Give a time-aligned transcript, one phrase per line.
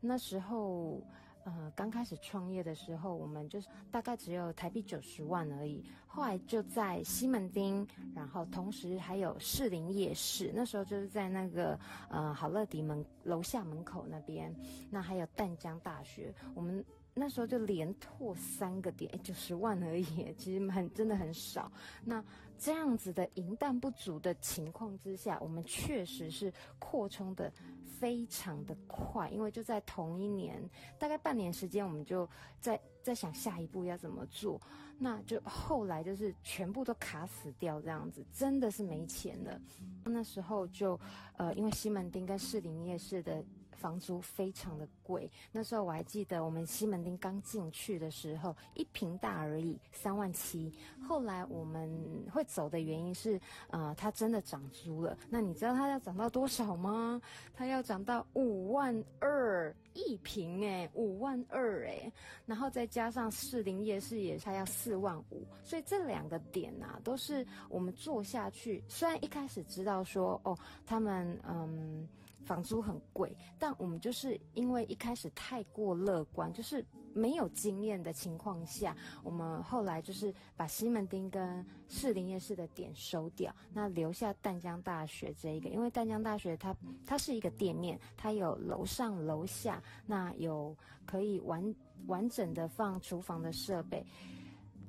[0.00, 1.02] 那时候，
[1.44, 5.84] 呃，刚开始创业的时候，我们就是大概只有台币九十万而已。
[6.06, 14.54] 后来就在西门町，然后同时还有士林夜市，那时候就是在那个呃好乐迪门楼下门口那边。
[14.90, 16.84] 那还有淡江大学，我们。
[17.12, 21.70] 那时候就连拓三个点，九十万而已， 其实很真的很少。
[22.04, 22.24] 那
[22.58, 27.52] 这样子的银弹不足的情况之下，我们确实是扩充的
[27.98, 30.62] 非常的快，因为就在同一年，
[30.98, 32.28] 大概半年时间，我们就
[32.60, 34.60] 在在想下一步要怎么做。
[34.98, 39.60] 那就后来就是全部都卡死掉，这样子真的是没钱了。
[40.04, 40.98] 那时候就
[41.38, 43.42] 呃，因为西门町跟士林夜市的。
[43.80, 50.70] 房租非常的贵，那时候我还记得，我们西门町刚进去的时候，一平大而已，三万七。
[51.08, 51.90] 后来我们
[52.30, 55.16] 会走的原因是，呃，它真的涨租了。
[55.30, 57.20] 那你知道它要涨到多少吗？
[57.54, 62.12] 它要涨到五万二一平，哎，五万二，哎，
[62.44, 68.84] 然后再加上士林夜市也才要四万五，所以这两个点啊，都是我们做下去。
[68.88, 72.06] 虽然一开始知道说，哦，他们嗯。
[72.44, 86.74] 房租很贵，但我们就是因为一开始太过乐观，就是没有经验的情况下，我们后来就是把西门町跟士林夜市的点收掉，那留下淡江大学这一个，因为淡江大学它
[87.06, 91.74] 它是一个店面，它有楼上楼下，那有可以完
[92.06, 94.04] 完整的放厨房的设备，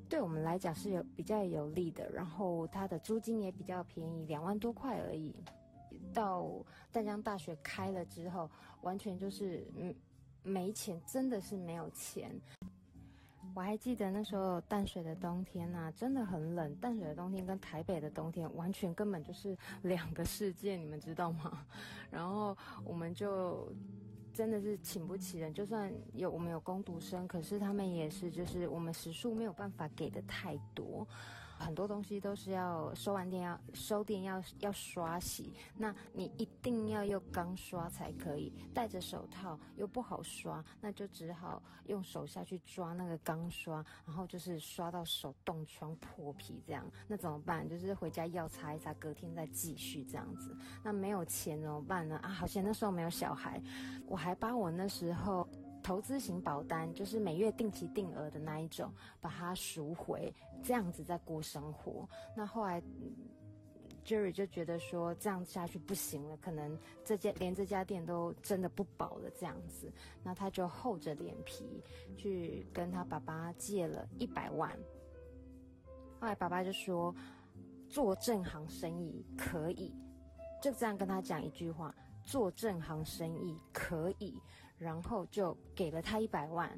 [0.10, 5.36] 对我们来讲是有比较有利的，然后它的租金也比较便宜，两万多块而已。
[6.14, 6.48] 到
[6.92, 8.50] 淡江大学开了之后，
[8.82, 9.94] 完全就是嗯
[10.44, 12.32] 没钱，真的是没有钱。
[13.54, 16.74] 我还记得那时候淡水的冬天呐、啊，真的很冷。
[16.76, 21.66] 淡水的冬天跟台北的冬天完全根本就是两个世界，你们知道吗？
[22.12, 23.72] 然后我们就。
[24.34, 31.06] 真的是请不起人，就算有我们有工读生，可是他们也是，就是我们时数没有办法给的太多，
[31.62, 47.68] 很多东西都是要收完电要收电要要刷洗，那你一定要用钢刷才可以，戴着手套又不好刷，那就只好用手下去抓那个钢刷，然后就是刷到手冻疮破皮这样，那怎么办？
[47.68, 50.56] 就是回家药擦一擦，隔天再继续这样子。
[50.82, 52.18] 那没有钱怎么办呢？
[52.24, 53.62] 啊，好像那时候没有小孩，
[54.08, 54.22] 我。
[54.22, 55.50] 还把我那时候
[55.82, 60.34] 投资型保单，就是每月定期定额的那一种，把它赎回，
[60.64, 62.08] 这样子在过生活。
[62.36, 62.82] 那后来
[64.06, 69.92] ，Jerry 就觉得说这样下去不行了，可能这家连这家店都真的不保了这样子。
[70.24, 71.84] 那他就厚着脸皮
[72.16, 74.70] 去跟他爸爸借了一百万。
[76.20, 77.14] 后来爸爸就说，
[77.90, 79.94] 做正行生意可以，
[80.62, 81.94] 就这样跟他讲一句话。
[82.24, 84.40] 做正行生意可以，
[84.82, 86.78] 然后就给了他一百万，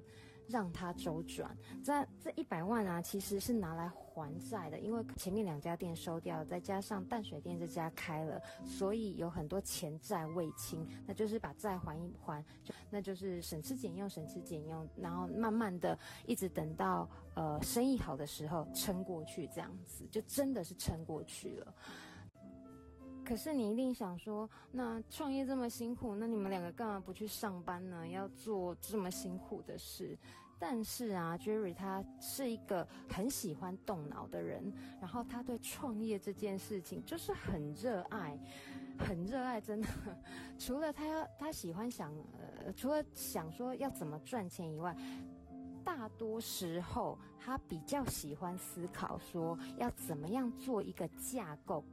[0.50, 1.58] 让他周转。
[1.81, 21.74] 这这一百万啊，其实是拿来还债的，因为前面两家店收掉了，再加上淡水店这家开了，所以有很多钱债未清，那就是把债还一还，就那就是省吃俭用，省吃俭用，然后慢慢的一直等到呃生意好的时候撑过去，这样子就真的是撑过去了。
[23.25, 28.07] 可是你一定想说，那创业这么辛苦，那你们两个干嘛不去上班呢？
[28.07, 30.17] 要做这么辛苦的事？
[30.59, 38.38] 但是啊，Jerry 他是一个很喜欢动脑的人，然后他对创业这件事情就是很热爱，
[38.97, 39.88] 很热爱，真的。
[40.57, 44.95] 除了他要他喜欢想，呃，除了想说要怎么赚钱以外，
[45.83, 51.83] 大多时候他比较喜欢思考说要怎么样做一个架构。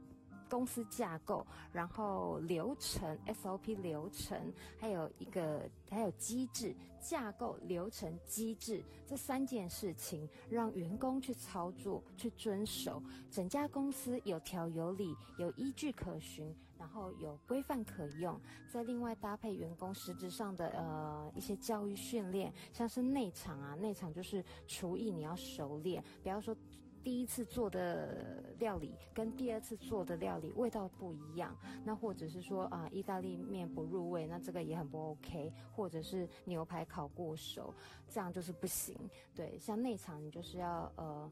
[0.51, 4.37] 公司架构，然后流程 SOP 流程，
[4.77, 13.01] 还有一个还有机制架构流程机制这三件事情，让员工去操作去遵守，
[13.31, 18.37] 整家公司有条有理，有依据可循，然后有规范可用，
[18.69, 26.53] 再另外搭配员工实质上的呃一些教育训练，像是内场啊，内场就是厨艺你要熟练，不要说。
[27.03, 37.73] 第一次做的料理跟第二次做的料理味道不一样，那或者是说啊，意大利面不入味，那这个也很不 OK，或者是牛排烤过熟，
[38.07, 38.97] 这样就是不行。
[39.35, 41.31] 对，像内场你就是要呃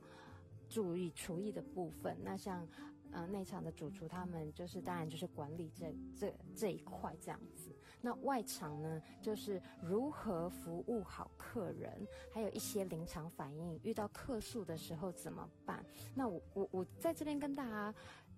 [0.67, 2.67] 注意厨艺的部分，那像。
[3.11, 7.75] 呃，内场的主厨他们就是，当然就是管理这这这一块这样子。
[8.01, 15.85] 那外场呢，就是如何服务好客人，还有一些临场反应，遇到客诉的时候怎么办？
[16.15, 17.93] 那我我我在这边跟大家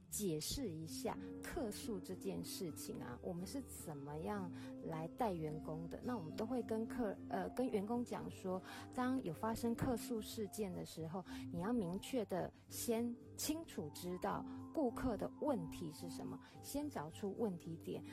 [0.10, 4.52] 解释一下客诉这件事情啊，我们是怎么样
[4.84, 5.98] 来带员工的？
[6.04, 8.62] 那我们都会跟客呃跟员工讲说，
[8.94, 11.24] 当有发生客诉事件的时候，
[11.54, 14.44] 你要明确的先清楚知道
[14.74, 18.04] 顾客的问题是什么，先找出问题点。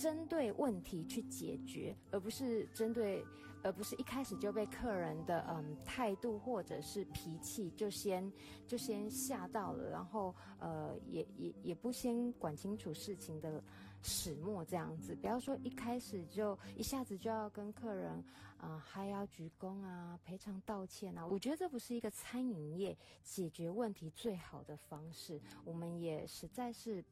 [0.00, 3.24] 针对问题去解决，而不是针对，
[3.64, 8.32] 而不是一开始就被客人的嗯态度或者是脾气就先
[8.64, 13.60] 就先吓到了，然后呃也也也不先管清楚事情的
[14.00, 15.16] 始末这样子。
[15.16, 18.12] 不要说一开始就一下子就要跟客人
[18.56, 25.40] 啊、呃、还要鞠躬啊赔偿道歉啊，我觉得这不是一个餐饮业解决问题最好的方式。
[25.64, 27.04] 我们也实在是。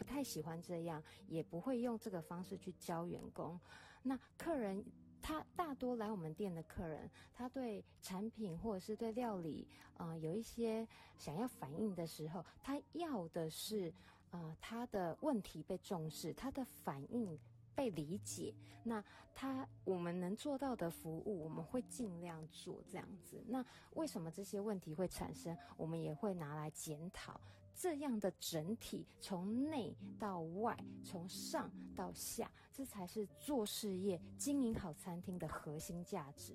[0.00, 3.60] 不太喜欢这样，也不会用这个方式去教员工。
[4.02, 4.82] 那客人
[5.20, 9.68] 他大多来我们店的客人，他对产品或者是对料理，
[9.98, 10.88] 呃，有一些
[11.18, 13.92] 想要反映的时候，他要的是，
[14.30, 17.38] 呃，他的问题被重视，他的反应
[17.74, 18.54] 被理解。
[18.82, 19.04] 那
[19.34, 23.44] 他我们能做到的服务，我们会尽量做这样子。
[23.46, 23.62] 那
[23.92, 25.54] 为什么这些问题会产生？
[25.76, 27.38] 我们也会拿来检讨。
[27.74, 36.54] 这样的整体，从内到外，从上到下，这才是做事业、经营好餐厅的核心价值，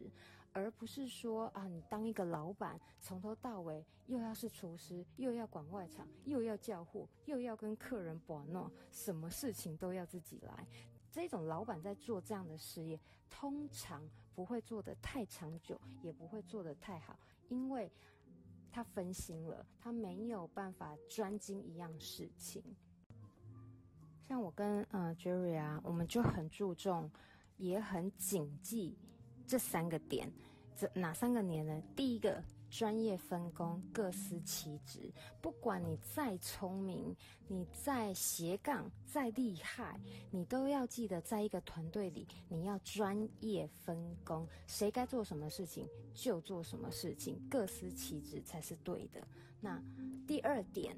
[0.54, 10.68] 而不是说啊，你当一个老板，从头到尾又要是厨师，又要管外场，又要叫货，又要跟客人把弄，什么事情都要自己来。
[11.12, 17.18] 这种老板在做这样的事业，通常不会做得太长久，也不会做得太好，
[17.50, 17.92] 因为。
[18.75, 22.62] 他分心了，他没有办法专精一样事情。
[24.19, 27.10] 像我跟呃 Jerry 啊，我们就很注重，
[27.56, 28.98] 也很谨记
[29.48, 30.30] 这三个点。
[30.75, 31.81] 这哪三个年呢？
[31.95, 32.44] 第一个。
[32.70, 35.12] 专业分工，各司其职。
[35.42, 37.16] 不管你再聪明，
[37.48, 40.00] 你再斜杠，再厉害，
[40.32, 49.26] 你都要记得，在一个团队里，你要专业分工，谁该做什么事情就做什么事情，各司其职才是对的。
[49.62, 49.82] 那
[50.28, 50.98] 第二点，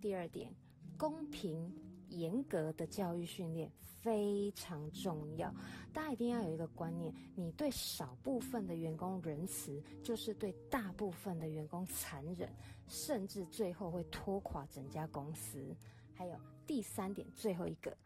[0.00, 0.52] 第二点，
[0.98, 1.72] 公平。
[2.08, 3.70] 严格的教育训练
[4.00, 5.52] 非常重要，
[5.92, 12.48] 大家一定要有一个观念：你对少部分的员工仁慈，就是对大部分的员工残忍，
[12.86, 15.74] 甚至最后会拖垮整家公司。
[16.12, 17.96] 还有第三点，最后一个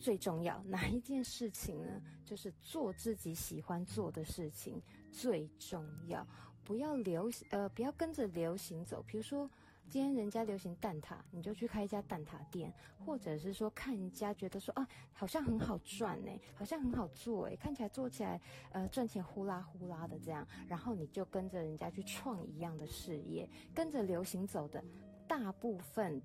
[0.00, 2.00] 最重要，哪一件事情呢？
[2.24, 6.26] 就是做自己喜欢做的事情最重要，
[6.68, 9.50] 不要流呃，不要跟着流行走，比如说。
[9.90, 12.70] 今天人家流行蛋挞，你就去开一家蛋挞店，
[13.06, 18.38] 或者是说看人家觉得说啊，好像很好赚呢，好像很好做哎，看起来做起来
[18.70, 24.84] 呃赚钱呼啦呼啦的这样，然后你就跟着人家去创一样的事业，跟着流行走的，
[25.26, 26.20] 大部分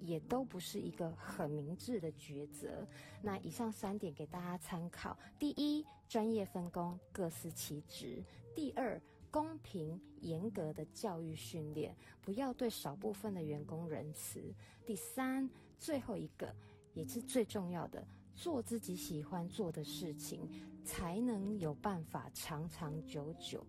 [0.00, 2.84] 也都不是一个很明智的抉择。
[3.22, 8.24] 那以上三点给大家参考：第一，专业分工，各司其职；
[8.56, 9.00] 第二。
[9.34, 11.92] 公平严格的教育训练，
[12.22, 14.40] 不要对少部分的员工仁慈。
[14.86, 16.54] 第三，最后一个
[16.92, 20.48] 也是最重要的，做自己喜欢做的事情，
[20.84, 23.66] 才能有办法长长久久。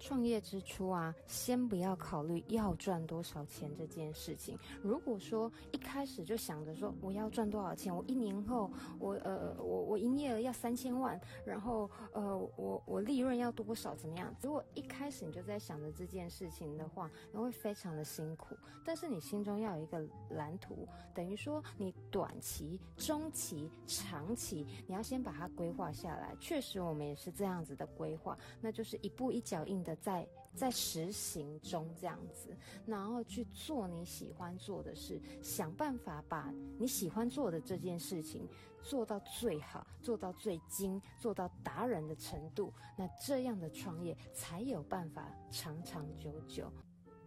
[0.00, 4.58] 创业之初啊，先不要考虑要赚多少钱这件事情。
[4.82, 14.32] 如果说一开始就想着说我要赚多少钱，我一年后我呃我我营业额要三千万，然后呃我我利润要多少怎么样？
[14.40, 18.56] 如果一开始你就在想着这件事情的话，那会非常的辛苦。
[18.84, 26.36] 但是你心中要有一个蓝图，等于说你短期、中期、长期，你要先把它规划下来。
[26.38, 29.96] 确实，我们也是这样子的规划，那就是一步一脚印的。
[29.96, 32.56] 在在实行中这样子，
[32.86, 38.48] 然后去做你喜欢做的事，想办法把你喜欢做的这件事情
[38.82, 42.72] 做到最好，做到最精，做到达人的程度。
[42.96, 46.72] 那这样的创业才有办法长长久久。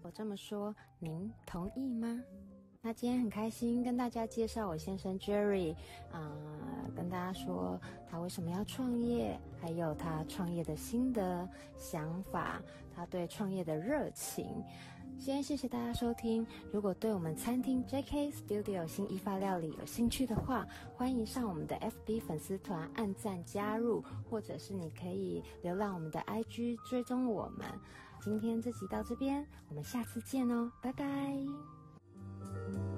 [0.01, 2.23] 我这么说，您同意吗？
[2.87, 5.75] 那今天很开心跟大家介绍我先生 Jerry，
[6.09, 6.31] 啊、
[6.95, 7.77] 跟大家说
[8.09, 11.45] 他为什么要创业，还有他创业的心得、
[11.77, 12.61] 想法，
[12.95, 14.63] 他对创业的热情。
[15.19, 16.47] 先谢谢大家收听。
[16.71, 20.65] 如果对我们餐厅 JK Studio 新义法料理有兴趣的话，
[20.95, 21.75] 欢迎上我们的
[22.05, 27.67] FB 粉丝团按赞加入，或者是你可以浏览我们的 IG 追踪我们。
[28.21, 31.05] 今天这集到这边，我们下次见哦，拜拜。
[32.73, 32.96] Bye.